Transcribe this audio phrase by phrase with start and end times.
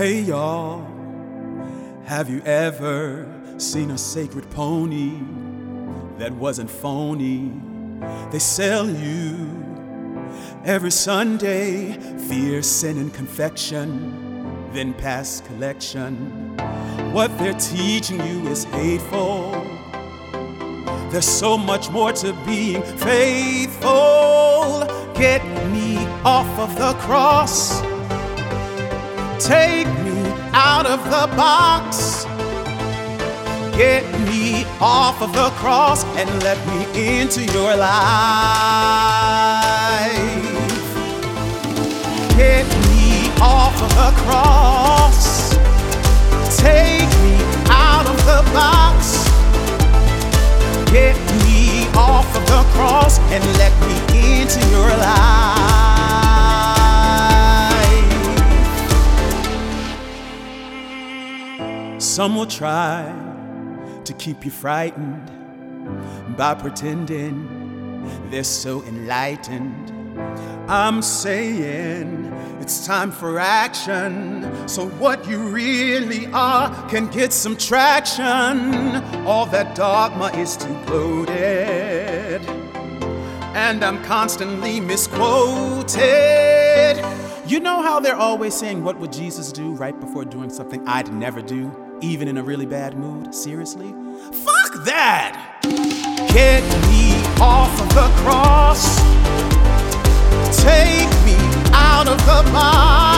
[0.00, 0.80] Hey y'all,
[2.06, 5.12] have you ever seen a sacred pony
[6.16, 7.52] that wasn't phony?
[8.30, 9.36] They sell you
[10.64, 11.92] every Sunday,
[12.30, 16.56] fear, sin and confection, then pass collection.
[17.12, 19.50] What they're teaching you is hateful.
[21.10, 23.90] There's so much more to being faithful.
[25.12, 27.89] Get me off of the cross.
[29.40, 30.20] Take me
[30.52, 32.26] out of the box.
[33.74, 37.90] Get me off of the cross and let me into your life.
[42.36, 45.54] Get me off of the cross.
[46.58, 47.36] Take me
[47.70, 49.24] out of the box.
[50.92, 55.39] Get me off of the cross and let me into your life.
[62.10, 63.04] Some will try
[64.04, 65.30] to keep you frightened
[66.36, 69.92] by pretending they're so enlightened.
[70.68, 72.24] I'm saying
[72.60, 74.44] it's time for action.
[74.66, 78.96] So, what you really are can get some traction.
[79.24, 82.44] All that dogma is too bloated,
[83.54, 86.00] and I'm constantly misquoted.
[87.46, 91.12] You know how they're always saying, What would Jesus do right before doing something I'd
[91.12, 93.34] never do, even in a really bad mood?
[93.34, 93.92] Seriously?
[94.32, 95.60] Fuck that!
[96.32, 98.98] Get me off of the cross.
[100.62, 101.36] Take me
[101.72, 103.09] out of the box.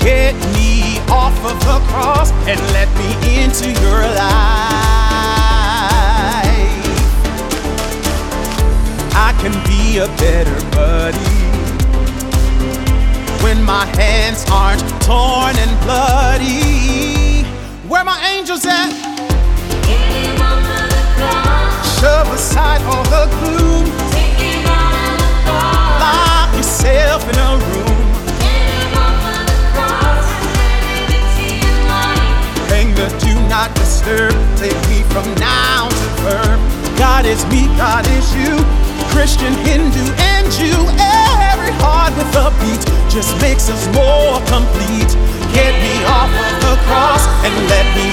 [0.00, 4.30] Get me off of the cross and let me into your life.
[9.14, 11.40] I can be a better buddy
[13.42, 16.99] when my hands aren't torn and bloody.
[34.10, 34.32] Disturb.
[34.58, 36.60] Take from now to verb.
[36.98, 38.56] God is me, God is you.
[39.10, 40.80] Christian, Hindu, and Jew.
[41.52, 45.10] Every heart with a beat just makes us more complete.
[45.54, 48.09] Get me off of the cross and let me.